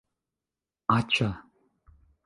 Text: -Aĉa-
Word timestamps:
-Aĉa- 0.89 1.31